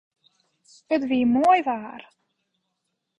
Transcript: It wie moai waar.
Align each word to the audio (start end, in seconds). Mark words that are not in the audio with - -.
It 0.93 1.01
wie 1.09 1.25
moai 1.33 1.61
waar. 1.67 2.01